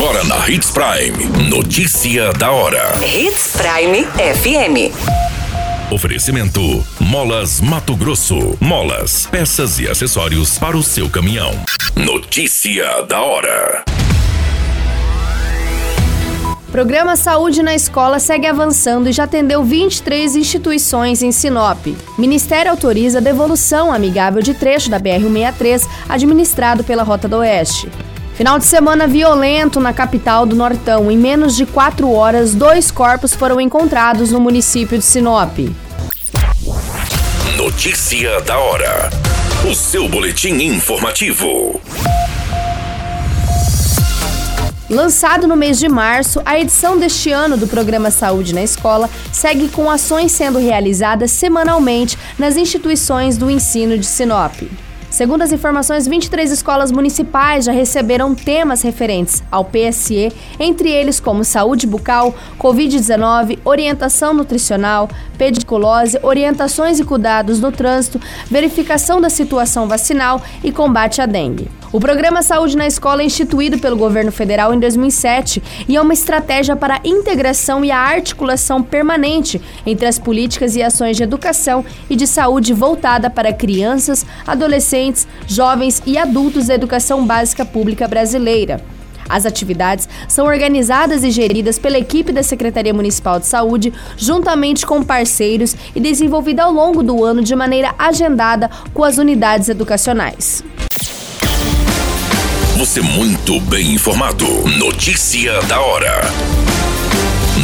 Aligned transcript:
Agora 0.00 0.22
na 0.22 0.48
Hits 0.48 0.70
Prime. 0.70 1.50
Notícia 1.50 2.32
da 2.34 2.52
hora. 2.52 2.92
Hits 3.04 3.56
Prime 3.56 4.04
FM. 4.04 4.94
Oferecimento: 5.92 6.86
Molas 7.00 7.60
Mato 7.60 7.96
Grosso. 7.96 8.56
Molas, 8.60 9.26
peças 9.26 9.80
e 9.80 9.88
acessórios 9.88 10.56
para 10.56 10.76
o 10.76 10.84
seu 10.84 11.10
caminhão. 11.10 11.50
Notícia 11.96 13.02
da 13.08 13.20
hora. 13.20 13.84
Programa 16.70 17.16
Saúde 17.16 17.60
na 17.60 17.74
Escola 17.74 18.20
segue 18.20 18.46
avançando 18.46 19.08
e 19.08 19.12
já 19.12 19.24
atendeu 19.24 19.64
23 19.64 20.36
instituições 20.36 21.24
em 21.24 21.32
Sinop. 21.32 21.84
Ministério 22.16 22.70
autoriza 22.70 23.18
a 23.18 23.20
devolução 23.20 23.92
amigável 23.92 24.42
de 24.42 24.54
trecho 24.54 24.88
da 24.88 25.00
BR-163 25.00 25.88
administrado 26.08 26.84
pela 26.84 27.02
Rota 27.02 27.26
do 27.26 27.38
Oeste. 27.38 27.90
Final 28.38 28.56
de 28.56 28.66
semana 28.66 29.08
violento 29.08 29.80
na 29.80 29.92
capital 29.92 30.46
do 30.46 30.54
Nortão. 30.54 31.10
Em 31.10 31.18
menos 31.18 31.56
de 31.56 31.66
quatro 31.66 32.12
horas, 32.12 32.54
dois 32.54 32.88
corpos 32.88 33.34
foram 33.34 33.60
encontrados 33.60 34.30
no 34.30 34.38
município 34.38 34.96
de 34.96 35.04
Sinop. 35.04 35.58
Notícia 37.56 38.40
da 38.42 38.56
hora. 38.56 39.10
O 39.68 39.74
seu 39.74 40.08
boletim 40.08 40.54
informativo. 40.62 41.80
Lançado 44.88 45.48
no 45.48 45.56
mês 45.56 45.76
de 45.76 45.88
março, 45.88 46.40
a 46.46 46.56
edição 46.60 46.96
deste 46.96 47.32
ano 47.32 47.56
do 47.56 47.66
programa 47.66 48.08
Saúde 48.12 48.54
na 48.54 48.62
Escola 48.62 49.10
segue 49.32 49.68
com 49.68 49.90
ações 49.90 50.30
sendo 50.30 50.60
realizadas 50.60 51.32
semanalmente 51.32 52.16
nas 52.38 52.56
instituições 52.56 53.36
do 53.36 53.50
ensino 53.50 53.98
de 53.98 54.06
Sinop. 54.06 54.62
Segundo 55.10 55.42
as 55.42 55.52
informações, 55.52 56.06
23 56.06 56.50
escolas 56.52 56.92
municipais 56.92 57.64
já 57.64 57.72
receberam 57.72 58.34
temas 58.34 58.82
referentes 58.82 59.42
ao 59.50 59.64
PSE, 59.64 60.30
entre 60.60 60.90
eles 60.90 61.18
como 61.18 61.44
saúde 61.44 61.86
bucal, 61.86 62.34
Covid-19, 62.58 63.58
orientação 63.64 64.34
nutricional, 64.34 65.08
pediculose, 65.38 66.18
orientações 66.22 67.00
e 67.00 67.04
cuidados 67.04 67.58
no 67.58 67.72
trânsito, 67.72 68.20
verificação 68.50 69.20
da 69.20 69.30
situação 69.30 69.88
vacinal 69.88 70.42
e 70.62 70.70
combate 70.70 71.22
à 71.22 71.26
dengue. 71.26 71.70
O 71.90 71.98
programa 71.98 72.42
Saúde 72.42 72.76
na 72.76 72.86
Escola 72.86 73.22
é 73.22 73.24
instituído 73.24 73.78
pelo 73.78 73.96
governo 73.96 74.30
federal 74.30 74.74
em 74.74 74.78
2007 74.78 75.62
e 75.88 75.96
é 75.96 76.00
uma 76.00 76.12
estratégia 76.12 76.76
para 76.76 76.96
a 76.96 77.00
integração 77.02 77.82
e 77.82 77.90
a 77.90 77.98
articulação 77.98 78.82
permanente 78.82 79.58
entre 79.86 80.06
as 80.06 80.18
políticas 80.18 80.76
e 80.76 80.82
ações 80.82 81.16
de 81.16 81.22
educação 81.22 81.82
e 82.10 82.14
de 82.14 82.26
saúde 82.26 82.74
voltada 82.74 83.30
para 83.30 83.54
crianças, 83.54 84.26
adolescentes, 84.46 85.26
jovens 85.46 86.02
e 86.04 86.18
adultos 86.18 86.66
da 86.66 86.74
educação 86.74 87.24
básica 87.24 87.64
pública 87.64 88.06
brasileira. 88.06 88.82
As 89.26 89.46
atividades 89.46 90.06
são 90.28 90.46
organizadas 90.46 91.24
e 91.24 91.30
geridas 91.30 91.78
pela 91.78 91.98
equipe 91.98 92.32
da 92.32 92.42
Secretaria 92.42 92.92
Municipal 92.92 93.40
de 93.40 93.46
Saúde, 93.46 93.94
juntamente 94.14 94.86
com 94.86 95.02
parceiros 95.02 95.74
e 95.94 96.00
desenvolvida 96.00 96.64
ao 96.64 96.72
longo 96.72 97.02
do 97.02 97.24
ano 97.24 97.42
de 97.42 97.56
maneira 97.56 97.94
agendada 97.98 98.70
com 98.92 99.04
as 99.04 99.16
unidades 99.16 99.70
educacionais. 99.70 100.62
Você 102.98 103.02
muito 103.02 103.60
bem 103.60 103.92
informado. 103.92 104.44
Notícia 104.76 105.60
da 105.68 105.80
hora. 105.80 106.20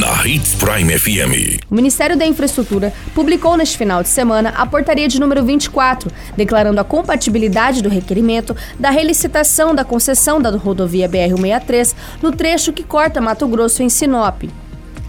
Na 0.00 0.26
Hits 0.26 0.54
Prime 0.54 0.98
FM. 0.98 1.60
O 1.70 1.74
Ministério 1.74 2.16
da 2.16 2.24
Infraestrutura 2.24 2.94
publicou 3.14 3.54
neste 3.54 3.76
final 3.76 4.02
de 4.02 4.08
semana 4.08 4.54
a 4.56 4.64
portaria 4.64 5.06
de 5.06 5.20
número 5.20 5.44
24, 5.44 6.10
declarando 6.34 6.80
a 6.80 6.84
compatibilidade 6.84 7.82
do 7.82 7.90
requerimento 7.90 8.56
da 8.78 8.88
relicitação 8.88 9.74
da 9.74 9.84
concessão 9.84 10.40
da 10.40 10.50
rodovia 10.50 11.06
BR-163 11.06 11.94
no 12.22 12.32
trecho 12.32 12.72
que 12.72 12.82
corta 12.82 13.20
Mato 13.20 13.46
Grosso 13.46 13.82
em 13.82 13.90
Sinop. 13.90 14.44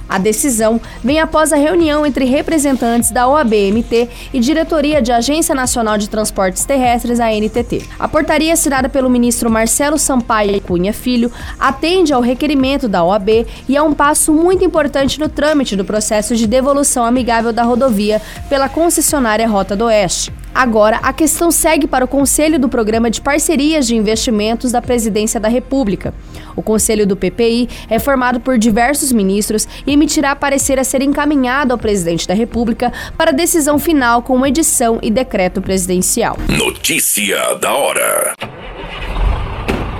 A 0.09 0.17
decisão 0.17 0.81
vem 1.03 1.19
após 1.19 1.53
a 1.53 1.55
reunião 1.55 2.05
entre 2.05 2.25
representantes 2.25 3.11
da 3.11 3.27
OABMT 3.27 4.09
e 4.33 4.39
diretoria 4.39 5.01
de 5.01 5.11
Agência 5.11 5.53
Nacional 5.53 5.97
de 5.97 6.09
Transportes 6.09 6.65
Terrestres, 6.65 7.19
ANTT. 7.19 7.87
A 7.99 8.07
portaria 8.07 8.51
assinada 8.51 8.89
pelo 8.89 9.09
ministro 9.09 9.51
Marcelo 9.51 9.99
Sampaio 9.99 10.59
Cunha 10.61 10.93
Filho 10.93 11.31
atende 11.59 12.11
ao 12.11 12.21
requerimento 12.21 12.87
da 12.87 13.03
OAB 13.03 13.45
e 13.67 13.77
é 13.77 13.81
um 13.81 13.93
passo 13.93 14.33
muito 14.33 14.63
importante 14.63 15.19
no 15.19 15.29
trâmite 15.29 15.75
do 15.75 15.85
processo 15.85 16.35
de 16.35 16.47
devolução 16.47 17.05
amigável 17.05 17.53
da 17.53 17.63
rodovia 17.63 18.21
pela 18.49 18.67
concessionária 18.67 19.47
Rota 19.47 19.75
do 19.75 19.85
Oeste. 19.85 20.38
Agora, 20.53 20.97
a 20.97 21.13
questão 21.13 21.51
segue 21.51 21.87
para 21.87 22.03
o 22.03 22.07
Conselho 22.07 22.59
do 22.59 22.67
Programa 22.67 23.09
de 23.09 23.21
Parcerias 23.21 23.87
de 23.87 23.95
Investimentos 23.95 24.71
da 24.71 24.81
Presidência 24.81 25.39
da 25.39 25.47
República. 25.47 26.13
O 26.55 26.61
Conselho 26.61 27.07
do 27.07 27.15
PPI 27.15 27.69
é 27.89 27.99
formado 27.99 28.39
por 28.39 28.57
diversos 28.57 29.11
ministros 29.11 29.67
e 29.85 29.93
emitirá 29.93 30.35
parecer 30.35 30.79
a 30.79 30.83
ser 30.83 31.01
encaminhado 31.01 31.71
ao 31.71 31.77
Presidente 31.77 32.27
da 32.27 32.33
República 32.33 32.91
para 33.17 33.31
decisão 33.31 33.79
final 33.79 34.21
com 34.21 34.45
edição 34.45 34.99
e 35.01 35.09
decreto 35.09 35.61
presidencial. 35.61 36.37
Notícia 36.49 37.55
da 37.55 37.73
hora. 37.73 38.33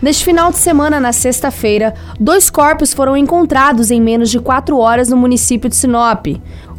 Neste 0.00 0.24
final 0.24 0.52
de 0.52 0.58
semana, 0.58 1.00
na 1.00 1.12
sexta-feira, 1.12 1.92
dois 2.20 2.48
corpos 2.48 2.94
foram 2.94 3.16
encontrados 3.16 3.90
em 3.90 4.00
menos 4.00 4.30
de 4.30 4.38
quatro 4.38 4.78
horas 4.78 5.08
no 5.08 5.16
município 5.16 5.68
de 5.68 5.74
Sinop. 5.74 6.26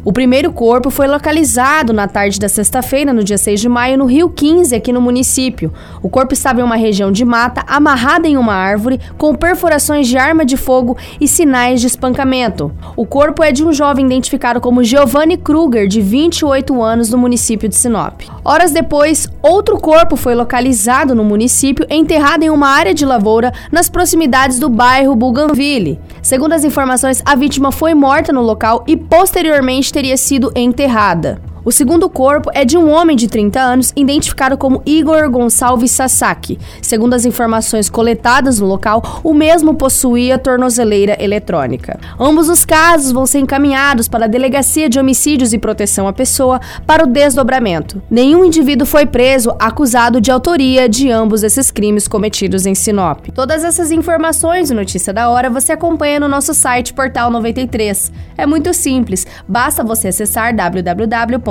O 0.02 0.14
primeiro 0.14 0.50
corpo 0.50 0.88
foi 0.88 1.06
localizado 1.06 1.92
na 1.92 2.08
tarde 2.08 2.40
da 2.40 2.48
sexta-feira, 2.48 3.12
no 3.12 3.22
dia 3.22 3.36
6 3.36 3.60
de 3.60 3.68
maio, 3.68 3.98
no 3.98 4.06
Rio 4.06 4.30
15, 4.30 4.74
aqui 4.74 4.94
no 4.94 5.00
município. 5.00 5.70
O 6.02 6.08
corpo 6.08 6.32
estava 6.32 6.60
em 6.60 6.62
uma 6.62 6.76
região 6.76 7.12
de 7.12 7.22
mata, 7.22 7.62
amarrado 7.66 8.26
em 8.26 8.38
uma 8.38 8.54
árvore, 8.54 8.98
com 9.18 9.34
perfurações 9.34 10.08
de 10.08 10.16
arma 10.16 10.42
de 10.42 10.56
fogo 10.56 10.96
e 11.20 11.28
sinais 11.28 11.82
de 11.82 11.86
espancamento. 11.86 12.72
O 12.96 13.04
corpo 13.04 13.42
é 13.42 13.52
de 13.52 13.62
um 13.62 13.74
jovem 13.74 14.06
identificado 14.06 14.58
como 14.58 14.82
Giovanni 14.82 15.36
Kruger, 15.36 15.86
de 15.86 16.00
28 16.00 16.82
anos, 16.82 17.10
no 17.10 17.18
município 17.18 17.68
de 17.68 17.76
Sinop. 17.76 18.22
Horas 18.42 18.72
depois, 18.72 19.28
outro 19.42 19.78
corpo 19.78 20.16
foi 20.16 20.34
localizado 20.34 21.14
no 21.14 21.24
município, 21.24 21.86
enterrado 21.90 22.42
em 22.42 22.48
uma 22.48 22.68
área 22.68 22.94
de 22.94 23.04
lavoura 23.04 23.52
nas 23.70 23.90
proximidades 23.90 24.58
do 24.58 24.70
bairro 24.70 25.14
Bougainville. 25.14 26.00
Segundo 26.22 26.52
as 26.52 26.64
informações, 26.64 27.22
a 27.24 27.34
vítima 27.34 27.72
foi 27.72 27.94
morta 27.94 28.32
no 28.32 28.42
local 28.42 28.84
e 28.86 28.96
posteriormente 28.96 29.92
teria 29.92 30.16
sido 30.16 30.52
enterrada. 30.54 31.40
O 31.62 31.70
segundo 31.70 32.08
corpo 32.08 32.50
é 32.54 32.64
de 32.64 32.78
um 32.78 32.90
homem 32.90 33.14
de 33.14 33.28
30 33.28 33.60
anos, 33.60 33.92
identificado 33.94 34.56
como 34.56 34.82
Igor 34.86 35.30
Gonçalves 35.30 35.90
Sasaki. 35.90 36.58
Segundo 36.80 37.12
as 37.12 37.26
informações 37.26 37.90
coletadas 37.90 38.60
no 38.60 38.66
local, 38.66 39.20
o 39.22 39.34
mesmo 39.34 39.74
possuía 39.74 40.38
tornozeleira 40.38 41.22
eletrônica. 41.22 42.00
Ambos 42.18 42.48
os 42.48 42.64
casos 42.64 43.12
vão 43.12 43.26
ser 43.26 43.40
encaminhados 43.40 44.08
para 44.08 44.24
a 44.24 44.28
Delegacia 44.28 44.88
de 44.88 44.98
Homicídios 44.98 45.52
e 45.52 45.58
Proteção 45.58 46.08
à 46.08 46.14
Pessoa 46.14 46.60
para 46.86 47.04
o 47.04 47.06
desdobramento. 47.06 48.00
Nenhum 48.10 48.42
indivíduo 48.42 48.86
foi 48.86 49.04
preso 49.04 49.54
acusado 49.58 50.18
de 50.18 50.30
autoria 50.30 50.88
de 50.88 51.10
ambos 51.10 51.42
esses 51.42 51.70
crimes 51.70 52.08
cometidos 52.08 52.64
em 52.64 52.74
Sinop. 52.74 53.26
Todas 53.34 53.64
essas 53.64 53.90
informações 53.90 54.70
e 54.70 54.74
notícia 54.74 55.12
da 55.12 55.28
hora 55.28 55.50
você 55.50 55.72
acompanha 55.72 56.20
no 56.20 56.28
nosso 56.28 56.54
site 56.54 56.94
Portal 56.94 57.30
93. 57.30 58.10
É 58.38 58.46
muito 58.46 58.72
simples, 58.72 59.26
basta 59.46 59.84
você 59.84 60.08
acessar 60.08 60.56
www 60.56 61.50